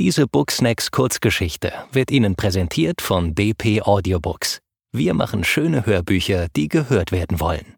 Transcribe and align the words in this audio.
Diese 0.00 0.26
Booksnacks 0.26 0.90
Kurzgeschichte 0.90 1.74
wird 1.92 2.10
Ihnen 2.10 2.34
präsentiert 2.34 3.02
von 3.02 3.34
DP 3.34 3.82
Audiobooks. 3.82 4.62
Wir 4.92 5.12
machen 5.12 5.44
schöne 5.44 5.84
Hörbücher, 5.84 6.48
die 6.56 6.68
gehört 6.68 7.12
werden 7.12 7.38
wollen. 7.38 7.76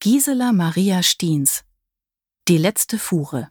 Gisela 0.00 0.52
Maria 0.52 1.02
Stiens 1.02 1.64
Die 2.48 2.56
letzte 2.56 2.98
Fuhre 2.98 3.50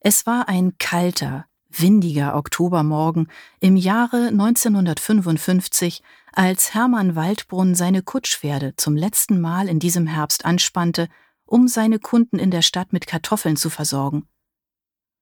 Es 0.00 0.26
war 0.26 0.48
ein 0.48 0.76
kalter, 0.76 1.46
windiger 1.68 2.34
Oktobermorgen 2.34 3.28
im 3.60 3.76
Jahre 3.76 4.26
1955, 4.30 6.02
als 6.32 6.74
Hermann 6.74 7.14
Waldbrunn 7.14 7.76
seine 7.76 8.02
Kutschpferde 8.02 8.74
zum 8.74 8.96
letzten 8.96 9.40
Mal 9.40 9.68
in 9.68 9.78
diesem 9.78 10.08
Herbst 10.08 10.44
anspannte, 10.44 11.06
um 11.44 11.68
seine 11.68 12.00
Kunden 12.00 12.40
in 12.40 12.50
der 12.50 12.62
Stadt 12.62 12.92
mit 12.92 13.06
Kartoffeln 13.06 13.56
zu 13.56 13.70
versorgen. 13.70 14.26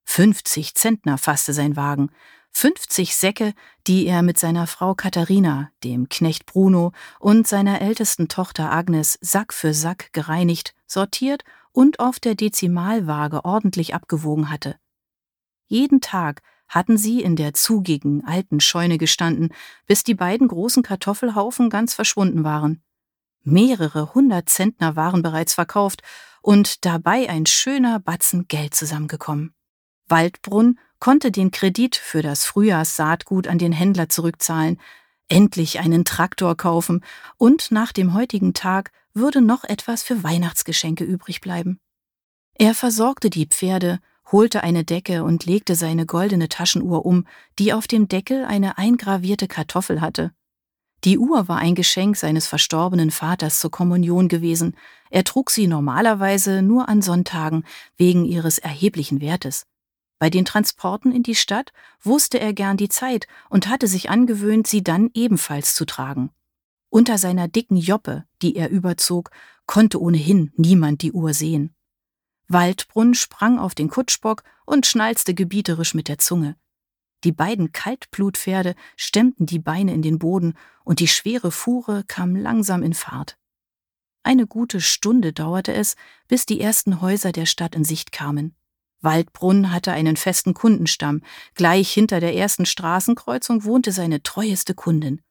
50 0.09 0.75
Zentner 0.75 1.19
fasste 1.19 1.53
sein 1.53 1.77
Wagen, 1.77 2.11
50 2.53 3.15
Säcke, 3.15 3.53
die 3.87 4.07
er 4.07 4.23
mit 4.23 4.39
seiner 4.39 4.67
Frau 4.67 4.95
Katharina, 4.95 5.71
dem 5.85 6.09
Knecht 6.09 6.47
Bruno 6.47 6.93
und 7.21 7.47
seiner 7.47 7.83
ältesten 7.83 8.27
Tochter 8.27 8.73
Agnes 8.73 9.19
Sack 9.21 9.53
für 9.53 9.75
Sack 9.75 10.13
gereinigt, 10.15 10.75
sortiert 10.87 11.45
und 11.73 12.01
auf 12.01 12.19
der 12.19 12.35
Dezimalwaage 12.35 13.45
ordentlich 13.45 13.95
abgewogen 13.95 14.51
hatte. 14.51 14.77
Jeden 15.67 16.01
Tag 16.01 16.41
hatten 16.69 16.97
sie 16.97 17.21
in 17.21 17.37
der 17.37 17.53
zugigen 17.53 18.25
alten 18.25 18.61
Scheune 18.61 18.97
gestanden, 18.97 19.51
bis 19.87 20.05
die 20.05 20.15
beiden 20.15 20.49
großen 20.49 20.83
Kartoffelhaufen 20.83 21.69
ganz 21.69 21.93
verschwunden 21.93 22.45
waren. 22.45 22.83
Mehrere 23.45 24.15
hundert 24.15 24.49
Zentner 24.49 24.97
waren 24.97 25.21
bereits 25.21 25.53
verkauft 25.53 26.03
und 26.41 26.87
dabei 26.87 27.29
ein 27.29 27.45
schöner 27.45 28.01
Batzen 28.01 28.49
Geld 28.49 28.75
zusammengekommen. 28.75 29.55
Waldbrunn 30.09 30.79
konnte 31.01 31.31
den 31.31 31.51
Kredit 31.51 31.97
für 31.97 32.23
das 32.23 32.45
Frühjahrssaatgut 32.45 33.47
an 33.47 33.59
den 33.59 33.73
Händler 33.73 34.09
zurückzahlen, 34.09 34.81
endlich 35.29 35.79
einen 35.79 36.05
Traktor 36.05 36.57
kaufen 36.57 37.05
und 37.37 37.71
nach 37.71 37.93
dem 37.93 38.15
heutigen 38.15 38.55
Tag 38.55 38.91
würde 39.15 39.41
noch 39.41 39.65
etwas 39.65 40.03
für 40.03 40.23
Weihnachtsgeschenke 40.23 41.05
übrig 41.05 41.41
bleiben. 41.41 41.81
Er 42.55 42.75
versorgte 42.75 43.31
die 43.31 43.47
Pferde, 43.47 44.01
holte 44.33 44.63
eine 44.63 44.85
Decke 44.85 45.25
und 45.25 45.47
legte 45.47 45.75
seine 45.75 46.07
goldene 46.07 46.49
Taschenuhr 46.49 47.07
um, 47.07 47.27
die 47.59 47.73
auf 47.73 47.87
dem 47.87 48.09
Deckel 48.09 48.45
eine 48.45 48.79
eingravierte 48.79 49.49
Kartoffel 49.49 50.01
hatte. 50.01 50.33
Die 51.05 51.19
Uhr 51.19 51.47
war 51.47 51.59
ein 51.59 51.77
Geschenk 51.77 52.17
seines 52.17 52.49
verstorbenen 52.49 53.13
Vaters 53.13 53.61
zur 53.61 53.71
Kommunion 53.71 54.27
gewesen. 54.29 54.77
Er 55.11 55.23
trug 55.23 55.51
sie 55.51 55.69
normalerweise 55.69 56.61
nur 56.61 56.89
an 56.89 57.03
Sonntagen 57.03 57.65
wegen 57.97 58.25
ihres 58.25 58.59
erheblichen 58.59 59.21
Wertes. 59.21 59.65
Bei 60.19 60.31
den 60.31 60.45
Transporten 60.45 61.13
in 61.13 61.23
die 61.23 61.35
Stadt 61.35 61.73
wusste 62.03 62.41
er 62.41 62.53
gern 62.53 62.77
die 62.77 62.89
Zeit 62.89 63.27
und 63.51 63.69
hatte 63.69 63.87
sich 63.87 64.11
angewöhnt, 64.11 64.67
sie 64.67 64.83
dann 64.83 65.11
ebenfalls 65.15 65.75
zu 65.75 65.85
tragen. 65.85 66.31
Unter 66.91 67.19
seiner 67.19 67.49
dicken 67.49 67.77
Joppe, 67.77 68.25
die 68.43 68.57
er 68.57 68.71
überzog, 68.71 69.31
konnte 69.67 70.01
ohnehin 70.01 70.53
niemand 70.57 71.03
die 71.03 71.13
Uhr 71.13 71.35
sehen. 71.35 71.75
Waldbrunn 72.49 73.15
sprang 73.15 73.59
auf 73.59 73.75
den 73.75 73.91
Kutschbock 73.91 74.43
und 74.65 74.87
schnalzte 74.87 75.35
gebieterisch 75.35 75.95
mit 75.95 76.09
der 76.09 76.19
Zunge. 76.19 76.57
Die 77.25 77.33
beiden 77.33 77.73
Kaltblutpferde 77.73 78.75
stemmten 78.97 79.45
die 79.45 79.59
Beine 79.59 79.93
in 79.93 80.03
den 80.03 80.19
Boden 80.19 80.55
und 80.85 81.01
die 81.01 81.09
schwere 81.09 81.51
Fuhre 81.51 82.05
kam 82.05 82.35
langsam 82.35 82.83
in 82.83 82.95
Fahrt. 82.95 83.37
Eine 84.23 84.47
gute 84.47 84.81
Stunde 84.81 85.33
dauerte 85.33 85.73
es, 85.73 85.97
bis 86.27 86.47
die 86.47 86.61
ersten 86.61 87.01
Häuser 87.01 87.33
der 87.33 87.47
Stadt 87.47 87.75
in 87.75 87.85
Sicht 87.85 88.13
kamen. 88.13 88.55
Waldbrunn 89.01 89.73
hatte 89.73 89.93
einen 89.93 90.17
festen 90.17 90.55
Kundenstamm. 90.55 91.23
Gleich 91.55 91.93
hinter 91.93 92.21
der 92.21 92.35
ersten 92.35 92.67
Straßenkreuzung 92.67 93.65
wohnte 93.65 93.93
seine 93.93 94.23
treueste 94.23 94.75
Kundin. 94.75 95.23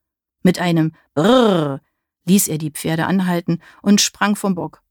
Mit 0.43 0.59
einem 0.59 0.93
Brrr 1.13 1.81
ließ 2.25 2.47
er 2.47 2.57
die 2.57 2.71
Pferde 2.71 3.05
anhalten 3.05 3.61
und 3.81 4.01
sprang 4.01 4.35
vom 4.35 4.55
Bock. 4.55 4.81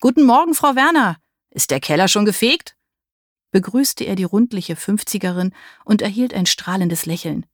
Guten 0.00 0.24
Morgen, 0.24 0.54
Frau 0.54 0.74
Werner. 0.74 1.16
Ist 1.50 1.70
der 1.70 1.80
Keller 1.80 2.08
schon 2.08 2.24
gefegt? 2.24 2.76
begrüßte 3.52 4.04
er 4.04 4.16
die 4.16 4.24
rundliche 4.24 4.76
Fünfzigerin 4.76 5.54
und 5.84 6.02
erhielt 6.02 6.34
ein 6.34 6.46
strahlendes 6.46 7.06
Lächeln. 7.06 7.46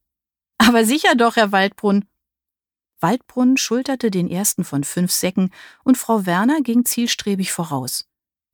Aber 0.56 0.84
sicher 0.84 1.14
doch, 1.16 1.36
Herr 1.36 1.52
Waldbrunn. 1.52 2.04
Waldbrunn 3.00 3.56
schulterte 3.56 4.10
den 4.10 4.28
ersten 4.28 4.64
von 4.64 4.84
fünf 4.84 5.12
Säcken 5.12 5.50
und 5.84 5.98
Frau 5.98 6.26
Werner 6.26 6.62
ging 6.62 6.84
zielstrebig 6.84 7.52
voraus. 7.52 8.07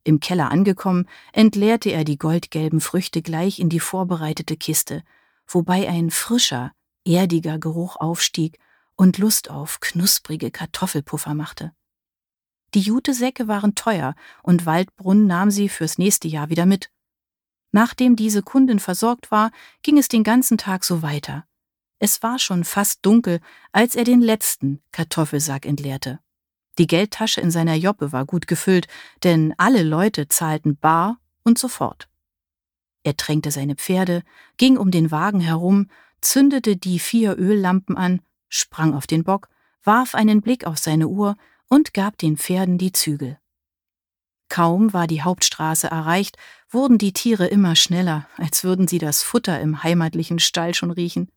Im 0.05 0.19
Keller 0.19 0.51
angekommen, 0.51 1.09
entleerte 1.33 1.89
er 1.89 2.03
die 2.03 2.19
goldgelben 2.19 2.79
Früchte 2.79 3.23
gleich 3.23 3.59
in 3.59 3.69
die 3.69 3.79
vorbereitete 3.79 4.55
Kiste, 4.55 5.03
wobei 5.47 5.89
ein 5.89 6.11
frischer, 6.11 6.71
erdiger 7.03 7.57
Geruch 7.57 7.95
aufstieg 7.97 8.59
und 8.95 9.17
Lust 9.17 9.49
auf 9.49 9.79
knusprige 9.79 10.51
Kartoffelpuffer 10.51 11.33
machte. 11.33 11.73
Die 12.75 12.81
Jutesäcke 12.81 13.47
waren 13.47 13.73
teuer 13.73 14.13
und 14.43 14.67
Waldbrunn 14.67 15.25
nahm 15.25 15.49
sie 15.49 15.69
fürs 15.69 15.97
nächste 15.97 16.27
Jahr 16.27 16.51
wieder 16.51 16.67
mit. 16.67 16.91
Nachdem 17.71 18.15
diese 18.15 18.43
Kundin 18.43 18.79
versorgt 18.79 19.31
war, 19.31 19.49
ging 19.81 19.97
es 19.97 20.07
den 20.07 20.23
ganzen 20.23 20.59
Tag 20.59 20.83
so 20.83 21.01
weiter. 21.01 21.45
Es 21.97 22.21
war 22.21 22.37
schon 22.37 22.63
fast 22.63 23.03
dunkel, 23.03 23.39
als 23.71 23.95
er 23.95 24.03
den 24.03 24.21
letzten 24.21 24.83
Kartoffelsack 24.91 25.65
entleerte. 25.65 26.19
Die 26.77 26.87
Geldtasche 26.87 27.41
in 27.41 27.51
seiner 27.51 27.75
Joppe 27.75 28.11
war 28.11 28.25
gut 28.25 28.47
gefüllt, 28.47 28.87
denn 29.23 29.53
alle 29.57 29.83
Leute 29.83 30.27
zahlten 30.27 30.77
bar 30.77 31.19
und 31.43 31.57
sofort. 31.57 32.09
Er 33.03 33.15
tränkte 33.15 33.51
seine 33.51 33.75
Pferde, 33.75 34.23
ging 34.57 34.77
um 34.77 34.91
den 34.91 35.11
Wagen 35.11 35.39
herum, 35.39 35.89
zündete 36.21 36.75
die 36.75 36.99
vier 36.99 37.37
Öllampen 37.37 37.95
an, 37.95 38.21
sprang 38.49 38.93
auf 38.93 39.07
den 39.07 39.23
Bock, 39.23 39.47
warf 39.83 40.15
einen 40.15 40.41
Blick 40.41 40.65
auf 40.65 40.77
seine 40.77 41.07
Uhr 41.07 41.37
und 41.69 41.93
gab 41.93 42.17
den 42.17 42.35
Pferden 42.35 42.77
die 42.77 42.91
Zügel. 42.91 43.37
Kaum 44.49 44.93
war 44.93 45.07
die 45.07 45.21
Hauptstraße 45.21 45.87
erreicht, 45.87 46.37
wurden 46.69 46.97
die 46.97 47.13
Tiere 47.13 47.47
immer 47.47 47.75
schneller, 47.75 48.27
als 48.37 48.63
würden 48.63 48.87
sie 48.87 48.99
das 48.99 49.23
Futter 49.23 49.59
im 49.59 49.83
heimatlichen 49.83 50.39
Stall 50.39 50.73
schon 50.73 50.91
riechen. 50.91 51.31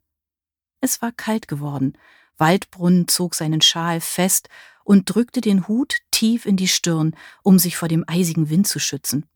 Es 0.81 1.03
war 1.03 1.13
kalt 1.13 1.49
geworden, 1.49 1.97
Waldbrunn 2.39 3.09
zog 3.09 3.35
seinen 3.35 3.61
Schal 3.61 4.01
fest 4.01 4.49
und 4.89 5.05
drückte 5.05 5.43
den 5.43 5.69
Hut 5.69 5.99
tief 6.11 6.47
in 6.47 6.57
die 6.57 6.67
Stirn, 6.67 7.15
um 7.43 7.59
sich 7.59 7.77
vor 7.77 7.89
dem 7.89 8.05
eisigen 8.07 8.49
Wind 8.49 8.67
zu 8.67 8.79
schützen. 8.79 9.27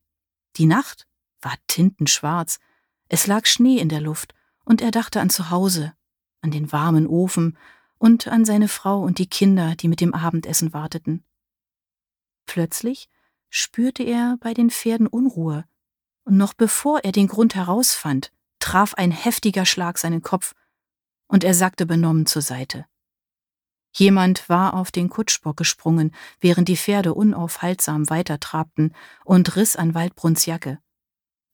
Die 0.57 0.65
Nacht 0.65 1.07
war 1.43 1.57
tintenschwarz, 1.67 2.59
es 3.11 3.27
lag 3.27 3.45
Schnee 3.45 3.77
in 3.77 3.91
der 3.91 4.01
Luft, 4.01 4.35
und 4.65 4.81
er 4.81 4.91
dachte 4.91 5.21
an 5.21 5.29
zu 5.29 5.51
Hause, 5.51 5.93
an 6.41 6.53
den 6.53 6.73
warmen 6.73 7.07
Ofen 7.07 7.59
und 7.99 8.29
an 8.29 8.47
seine 8.47 8.67
Frau 8.67 9.03
und 9.03 9.19
die 9.19 9.27
Kinder, 9.27 9.77
die 9.77 9.89
mit 9.89 10.01
dem 10.01 10.15
Abendessen 10.15 10.73
warteten. 10.73 11.23
Plötzlich 12.47 13.11
spürte 13.51 14.05
er 14.05 14.39
bei 14.41 14.55
den 14.55 14.71
Pferden 14.71 15.07
Unruhe, 15.07 15.67
und 16.25 16.39
noch 16.39 16.55
bevor 16.55 17.01
er 17.05 17.13
den 17.13 17.27
Grund 17.27 17.55
herausfand, 17.57 18.33
traf 18.59 18.95
ein 18.95 19.11
heftiger 19.11 19.67
Schlag 19.67 19.99
seinen 19.99 20.23
Kopf, 20.23 20.55
und 21.27 21.45
er 21.45 21.53
sackte 21.53 21.85
benommen 21.85 22.25
zur 22.25 22.41
Seite. 22.41 22.87
Jemand 23.93 24.49
war 24.49 24.75
auf 24.75 24.91
den 24.91 25.09
Kutschbock 25.09 25.57
gesprungen, 25.57 26.15
während 26.41 26.69
die 26.69 26.77
Pferde 26.77 27.15
unaufhaltsam 27.15 28.09
weitertrabten, 28.09 28.95
und 29.25 29.57
riss 29.57 29.77
an 29.77 29.95
Waldbrunns 29.95 30.47
Jacke. 30.47 30.79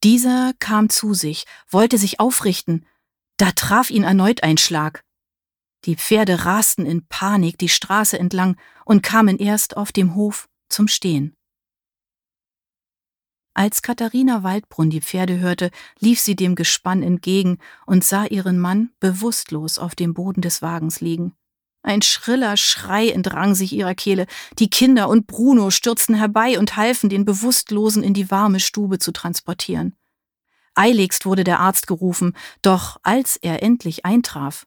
Dieser 0.04 0.52
kam 0.60 0.88
zu 0.88 1.14
sich, 1.14 1.44
wollte 1.68 1.98
sich 1.98 2.20
aufrichten, 2.20 2.86
da 3.36 3.50
traf 3.52 3.90
ihn 3.90 4.04
erneut 4.04 4.42
ein 4.42 4.58
Schlag. 4.58 5.04
Die 5.84 5.96
Pferde 5.96 6.44
rasten 6.44 6.86
in 6.86 7.06
Panik 7.06 7.58
die 7.58 7.68
Straße 7.68 8.18
entlang 8.18 8.56
und 8.84 9.02
kamen 9.02 9.38
erst 9.38 9.76
auf 9.76 9.92
dem 9.92 10.14
Hof 10.14 10.48
zum 10.68 10.88
Stehen. 10.88 11.34
Als 13.54 13.82
Katharina 13.82 14.44
Waldbrunn 14.44 14.90
die 14.90 15.00
Pferde 15.00 15.38
hörte, 15.38 15.70
lief 15.98 16.20
sie 16.20 16.36
dem 16.36 16.54
Gespann 16.54 17.02
entgegen 17.02 17.58
und 17.86 18.04
sah 18.04 18.24
ihren 18.24 18.58
Mann 18.58 18.90
bewusstlos 19.00 19.78
auf 19.78 19.96
dem 19.96 20.14
Boden 20.14 20.42
des 20.42 20.62
Wagens 20.62 21.00
liegen. 21.00 21.34
Ein 21.88 22.02
schriller 22.02 22.58
Schrei 22.58 23.08
entrang 23.08 23.54
sich 23.54 23.72
ihrer 23.72 23.94
Kehle. 23.94 24.26
Die 24.58 24.68
Kinder 24.68 25.08
und 25.08 25.26
Bruno 25.26 25.70
stürzten 25.70 26.14
herbei 26.14 26.58
und 26.58 26.76
halfen, 26.76 27.08
den 27.08 27.24
Bewusstlosen 27.24 28.02
in 28.02 28.12
die 28.12 28.30
warme 28.30 28.60
Stube 28.60 28.98
zu 28.98 29.10
transportieren. 29.10 29.96
Eiligst 30.74 31.24
wurde 31.24 31.44
der 31.44 31.60
Arzt 31.60 31.86
gerufen, 31.86 32.36
doch 32.60 32.98
als 33.04 33.36
er 33.36 33.62
endlich 33.62 34.04
eintraf, 34.04 34.66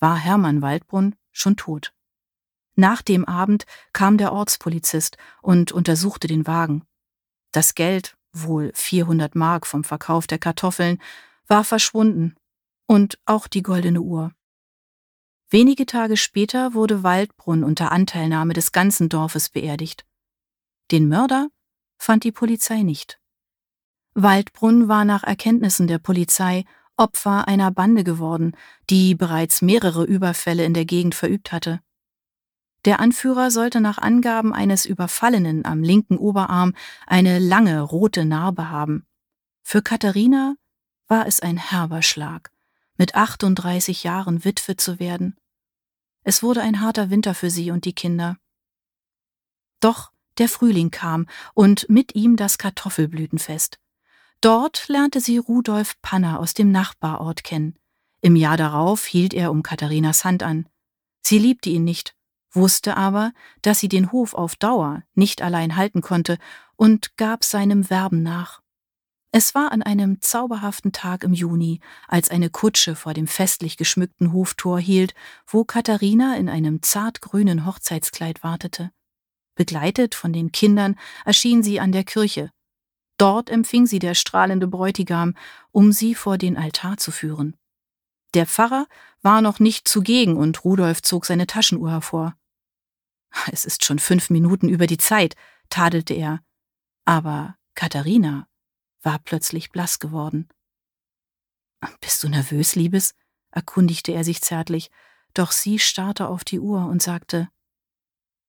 war 0.00 0.16
Hermann 0.16 0.60
Waldbrunn 0.60 1.14
schon 1.30 1.56
tot. 1.56 1.92
Nach 2.74 3.00
dem 3.00 3.24
Abend 3.26 3.64
kam 3.92 4.18
der 4.18 4.32
Ortspolizist 4.32 5.18
und 5.42 5.70
untersuchte 5.70 6.26
den 6.26 6.48
Wagen. 6.48 6.82
Das 7.52 7.76
Geld, 7.76 8.16
wohl 8.32 8.72
400 8.74 9.36
Mark 9.36 9.68
vom 9.68 9.84
Verkauf 9.84 10.26
der 10.26 10.40
Kartoffeln, 10.40 11.00
war 11.46 11.62
verschwunden 11.62 12.34
und 12.86 13.20
auch 13.24 13.46
die 13.46 13.62
goldene 13.62 14.00
Uhr. 14.00 14.32
Wenige 15.48 15.86
Tage 15.86 16.16
später 16.16 16.74
wurde 16.74 17.02
Waldbrunn 17.02 17.62
unter 17.62 17.92
Anteilnahme 17.92 18.52
des 18.52 18.72
ganzen 18.72 19.08
Dorfes 19.08 19.48
beerdigt. 19.48 20.04
Den 20.90 21.08
Mörder 21.08 21.48
fand 21.98 22.24
die 22.24 22.32
Polizei 22.32 22.82
nicht. 22.82 23.20
Waldbrunn 24.14 24.88
war 24.88 25.04
nach 25.04 25.22
Erkenntnissen 25.22 25.86
der 25.86 25.98
Polizei 25.98 26.64
Opfer 26.96 27.46
einer 27.46 27.70
Bande 27.70 28.04
geworden, 28.04 28.56
die 28.88 29.14
bereits 29.14 29.60
mehrere 29.60 30.04
Überfälle 30.04 30.64
in 30.64 30.72
der 30.72 30.86
Gegend 30.86 31.14
verübt 31.14 31.52
hatte. 31.52 31.80
Der 32.86 33.00
Anführer 33.00 33.50
sollte 33.50 33.80
nach 33.80 33.98
Angaben 33.98 34.54
eines 34.54 34.86
Überfallenen 34.86 35.64
am 35.66 35.82
linken 35.82 36.16
Oberarm 36.16 36.72
eine 37.06 37.38
lange 37.38 37.82
rote 37.82 38.24
Narbe 38.24 38.70
haben. 38.70 39.04
Für 39.62 39.82
Katharina 39.82 40.54
war 41.08 41.26
es 41.26 41.40
ein 41.40 41.56
herber 41.56 42.02
Schlag, 42.02 42.50
mit 42.96 43.14
38 43.14 44.04
Jahren 44.04 44.44
Witwe 44.44 44.76
zu 44.76 44.98
werden. 44.98 45.36
Es 46.22 46.42
wurde 46.42 46.62
ein 46.62 46.80
harter 46.80 47.10
Winter 47.10 47.34
für 47.34 47.50
sie 47.50 47.70
und 47.70 47.84
die 47.84 47.94
Kinder. 47.94 48.36
Doch 49.80 50.10
der 50.38 50.48
Frühling 50.48 50.90
kam 50.90 51.26
und 51.54 51.88
mit 51.88 52.14
ihm 52.14 52.36
das 52.36 52.58
Kartoffelblütenfest. 52.58 53.78
Dort 54.40 54.88
lernte 54.88 55.20
sie 55.20 55.38
Rudolf 55.38 56.00
Panner 56.02 56.40
aus 56.40 56.54
dem 56.54 56.70
Nachbarort 56.70 57.44
kennen. 57.44 57.78
Im 58.20 58.36
Jahr 58.36 58.56
darauf 58.56 59.06
hielt 59.06 59.34
er 59.34 59.50
um 59.50 59.62
Katharinas 59.62 60.24
Hand 60.24 60.42
an. 60.42 60.68
Sie 61.22 61.38
liebte 61.38 61.70
ihn 61.70 61.84
nicht, 61.84 62.14
wusste 62.52 62.96
aber, 62.96 63.32
dass 63.62 63.80
sie 63.80 63.88
den 63.88 64.12
Hof 64.12 64.34
auf 64.34 64.56
Dauer 64.56 65.02
nicht 65.14 65.42
allein 65.42 65.76
halten 65.76 66.00
konnte 66.00 66.38
und 66.76 67.16
gab 67.16 67.44
seinem 67.44 67.88
Werben 67.90 68.22
nach. 68.22 68.62
Es 69.32 69.54
war 69.54 69.72
an 69.72 69.82
einem 69.82 70.20
zauberhaften 70.20 70.92
Tag 70.92 71.22
im 71.24 71.34
Juni, 71.34 71.80
als 72.08 72.30
eine 72.30 72.48
Kutsche 72.48 72.94
vor 72.96 73.12
dem 73.12 73.26
festlich 73.26 73.76
geschmückten 73.76 74.32
Hoftor 74.32 74.80
hielt, 74.80 75.14
wo 75.46 75.64
Katharina 75.64 76.36
in 76.36 76.48
einem 76.48 76.82
zartgrünen 76.82 77.66
Hochzeitskleid 77.66 78.42
wartete. 78.42 78.92
Begleitet 79.54 80.14
von 80.14 80.32
den 80.32 80.52
Kindern 80.52 80.96
erschien 81.24 81.62
sie 81.62 81.80
an 81.80 81.92
der 81.92 82.04
Kirche, 82.04 82.50
Dort 83.18 83.48
empfing 83.48 83.86
sie 83.86 83.98
der 83.98 84.14
strahlende 84.14 84.66
Bräutigam, 84.66 85.34
um 85.72 85.92
sie 85.92 86.14
vor 86.14 86.36
den 86.38 86.56
Altar 86.56 86.98
zu 86.98 87.10
führen. 87.10 87.56
Der 88.34 88.46
Pfarrer 88.46 88.86
war 89.22 89.40
noch 89.40 89.58
nicht 89.58 89.88
zugegen 89.88 90.36
und 90.36 90.64
Rudolf 90.64 91.00
zog 91.00 91.24
seine 91.24 91.46
Taschenuhr 91.46 91.90
hervor. 91.90 92.36
Es 93.50 93.64
ist 93.64 93.84
schon 93.84 93.98
fünf 93.98 94.30
Minuten 94.30 94.68
über 94.68 94.86
die 94.86 94.98
Zeit, 94.98 95.34
tadelte 95.70 96.14
er. 96.14 96.40
Aber 97.06 97.56
Katharina 97.74 98.48
war 99.06 99.20
plötzlich 99.20 99.70
blass 99.70 100.00
geworden. 100.00 100.48
Bist 102.00 102.22
du 102.22 102.28
nervös, 102.28 102.74
Liebes? 102.74 103.14
erkundigte 103.52 104.12
er 104.12 104.24
sich 104.24 104.42
zärtlich, 104.42 104.90
doch 105.32 105.52
sie 105.52 105.78
starrte 105.78 106.28
auf 106.28 106.44
die 106.44 106.58
Uhr 106.58 106.84
und 106.86 107.00
sagte 107.00 107.48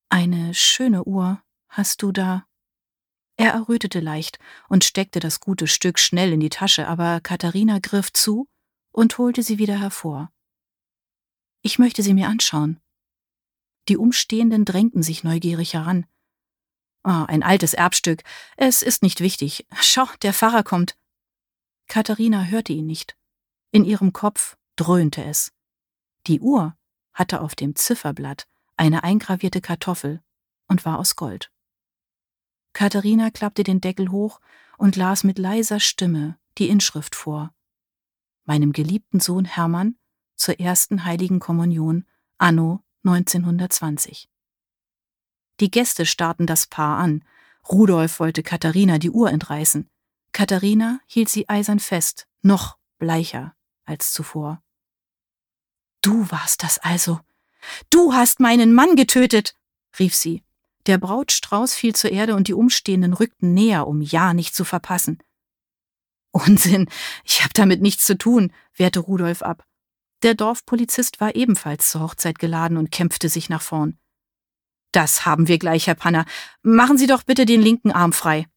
Eine 0.10 0.54
schöne 0.54 1.06
Uhr 1.06 1.42
hast 1.70 2.02
du 2.02 2.12
da. 2.12 2.46
Er 3.38 3.52
errötete 3.52 4.00
leicht 4.00 4.40
und 4.68 4.84
steckte 4.84 5.20
das 5.20 5.40
gute 5.40 5.68
Stück 5.68 6.00
schnell 6.00 6.34
in 6.34 6.40
die 6.40 6.50
Tasche, 6.50 6.88
aber 6.88 7.22
Katharina 7.22 7.78
griff 7.80 8.12
zu 8.12 8.50
und 8.92 9.18
holte 9.20 9.44
sie 9.44 9.60
wieder 9.60 9.80
hervor. 9.80 10.32
Ich 11.62 11.78
möchte 11.78 12.02
sie 12.02 12.16
mir 12.16 12.28
anschauen. 12.30 12.82
Die 13.90 13.98
Umstehenden 13.98 14.66
drängten 14.66 15.04
sich 15.04 15.24
neugierig 15.24 15.76
heran. 15.76 16.08
Oh, 17.10 17.24
ein 17.26 17.42
altes 17.42 17.74
Erbstück. 17.74 18.22
Es 18.58 18.82
ist 18.82 19.02
nicht 19.02 19.22
wichtig. 19.22 19.66
Schau, 19.80 20.08
der 20.24 20.34
Pfarrer 20.34 20.64
kommt. 20.64 20.98
Katharina 21.88 22.44
hörte 22.44 22.74
ihn 22.74 22.86
nicht. 22.86 23.16
In 23.72 23.86
ihrem 23.86 24.12
Kopf 24.12 24.58
dröhnte 24.76 25.24
es. 25.24 25.54
Die 26.28 26.42
Uhr 26.42 26.76
hatte 27.14 27.40
auf 27.40 27.56
dem 27.56 27.78
Zifferblatt 27.78 28.46
eine 28.76 29.06
eingravierte 29.06 29.62
Kartoffel 29.62 30.22
und 30.68 30.84
war 30.84 31.00
aus 31.00 31.16
Gold. 31.16 31.50
Katharina 32.74 33.30
klappte 33.32 33.64
den 33.64 33.80
Deckel 33.80 34.12
hoch 34.12 34.42
und 34.78 34.98
las 34.98 35.24
mit 35.24 35.40
leiser 35.40 35.80
Stimme 35.80 36.38
die 36.58 36.68
Inschrift 36.68 37.16
vor. 37.16 37.54
Meinem 38.44 38.74
geliebten 38.74 39.22
Sohn 39.22 39.46
Hermann 39.46 39.98
zur 40.36 40.60
ersten 40.60 41.06
heiligen 41.06 41.40
Kommunion 41.40 42.06
anno 42.38 42.84
1920. 43.06 44.30
Die 45.60 45.72
Gäste 45.72 46.06
starrten 46.06 46.46
das 46.46 46.68
Paar 46.68 46.98
an. 46.98 47.24
Rudolf 47.70 48.20
wollte 48.20 48.44
Katharina 48.44 48.98
die 48.98 49.10
Uhr 49.10 49.32
entreißen. 49.32 49.90
Katharina 50.32 51.00
hielt 51.08 51.30
sie 51.30 51.50
eisern 51.50 51.80
fest, 51.80 52.28
noch 52.42 52.78
bleicher 53.00 53.56
als 53.86 54.14
zuvor. 54.14 54.62
Du 56.02 56.30
warst 56.32 56.64
das 56.64 56.78
also. 56.80 57.20
Du 57.90 58.14
hast 58.14 58.40
meinen 58.40 58.74
Mann 58.74 58.96
getötet, 58.96 59.56
rief 60.00 60.14
sie 60.14 60.44
der 60.88 60.98
Brautstrauß 60.98 61.76
fiel 61.76 61.94
zur 61.94 62.12
Erde 62.12 62.36
und 62.36 62.48
die 62.48 62.54
Umstehenden 62.54 63.14
rückten 63.14 63.54
näher, 63.54 63.88
um 63.88 64.02
ja 64.02 64.34
nicht 64.34 64.56
zu 64.56 64.64
verpassen. 64.64 65.20
Unsinn, 66.32 66.90
ich 67.24 67.44
hab 67.44 67.54
damit 67.54 67.82
nichts 67.82 68.06
zu 68.06 68.18
tun, 68.18 68.54
wehrte 68.76 69.00
Rudolf 69.00 69.42
ab. 69.42 69.66
Der 70.24 70.34
Dorfpolizist 70.34 71.20
war 71.20 71.36
ebenfalls 71.36 71.90
zur 71.90 72.02
Hochzeit 72.02 72.40
geladen 72.40 72.78
und 72.78 72.92
kämpfte 72.92 73.30
sich 73.30 73.50
nach 73.50 73.62
vorn. 73.62 74.00
Das 74.98 75.28
haben 75.28 75.48
wir 75.48 75.60
gleich, 75.60 75.86
Herr 75.86 75.94
Panner. 75.94 76.26
Machen 76.64 76.98
Sie 76.98 77.06
doch 77.06 77.22
bitte 77.22 77.46
den 77.46 77.62
linken 77.62 77.92
Arm 77.92 78.14
frei. 78.14 78.48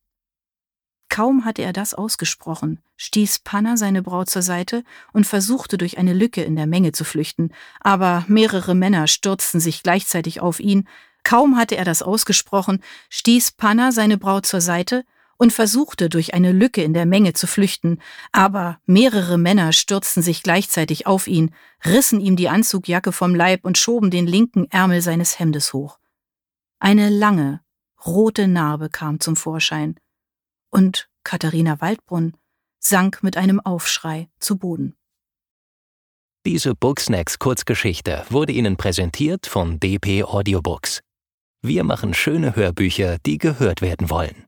Kaum 1.11 1.45
hatte 1.45 1.61
er 1.61 1.75
das 1.75 1.93
ausgesprochen, 1.93 2.81
stieß 2.97 3.41
Panner 3.41 3.77
seine 3.77 4.03
Braut 4.03 4.31
zur 4.31 4.41
Seite 4.41 4.83
und 5.13 5.27
versuchte 5.27 5.77
durch 5.77 5.99
eine 5.99 6.15
Lücke 6.15 6.43
in 6.43 6.57
der 6.57 6.67
Menge 6.67 6.93
zu 6.93 7.05
flüchten, 7.05 7.53
aber 7.81 8.25
mehrere 8.27 8.75
Männer 8.75 9.07
stürzten 9.07 9.61
sich 9.61 9.83
gleichzeitig 9.83 10.41
auf 10.41 10.61
ihn, 10.61 10.89
Kaum 11.25 11.59
hatte 11.59 11.77
er 11.77 11.85
das 11.85 12.01
ausgesprochen, 12.01 12.83
stieß 13.11 13.53
Panna 13.53 13.93
seine 13.93 14.17
Braut 14.17 14.47
zur 14.47 14.63
Seite 14.63 15.05
und 15.37 15.53
versuchte 15.53 16.09
durch 16.09 16.33
eine 16.33 16.53
Lücke 16.53 16.83
in 16.83 16.95
der 16.95 17.05
Menge 17.05 17.35
zu 17.35 17.47
flüchten, 17.49 18.01
aber 18.33 18.79
mehrere 18.87 19.37
Männer 19.37 19.75
stürzten 19.75 20.23
sich 20.23 20.43
gleichzeitig 20.43 21.07
auf 21.07 21.27
ihn, 21.27 21.55
rissen 21.85 22.19
ihm 22.19 22.37
die 22.37 22.49
Anzugjacke 22.49 23.13
vom 23.13 23.35
Leib 23.35 23.67
und 23.67 23.77
schoben 23.77 24.11
den 24.11 24.27
linken 24.27 24.71
Ärmel 24.71 25.03
seines 25.03 25.39
Hemdes 25.39 25.75
hoch. 25.75 26.01
Eine 26.83 27.11
lange, 27.11 27.61
rote 28.07 28.49
Narbe 28.49 28.89
kam 28.89 29.21
zum 29.21 29.37
Vorschein, 29.37 30.01
und 30.71 31.11
Katharina 31.25 31.81
Waldbrunn 31.83 32.35
sank 32.83 33.23
mit 33.23 33.37
einem 33.37 33.61
Aufschrei 33.61 34.31
zu 34.39 34.57
Boden. 34.57 34.97
Diese 36.47 36.75
Booksnacks 36.75 37.39
Kurzgeschichte 37.39 38.25
wurde 38.31 38.53
Ihnen 38.53 38.79
präsentiert 38.79 39.47
von 39.47 39.79
DP 39.79 40.25
Audiobooks. 40.25 41.03
Wir 41.61 41.85
machen 41.85 42.15
schöne 42.15 42.57
Hörbücher, 42.57 43.19
die 43.27 43.37
gehört 43.37 43.83
werden 43.83 44.09
wollen. 44.09 44.47